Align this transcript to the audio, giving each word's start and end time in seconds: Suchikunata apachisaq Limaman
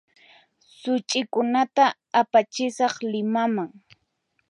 Suchikunata 0.79 1.85
apachisaq 2.21 2.95
Limaman 3.11 3.69